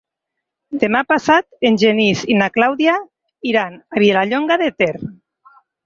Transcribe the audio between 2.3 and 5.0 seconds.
i na Clàudia iran a Vilallonga de Ter.